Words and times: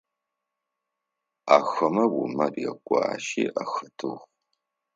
Ахэмэ 1.55 2.03
Умар 2.21 2.53
ягуащи 2.71 3.43
ахэтыгъ. 3.61 4.19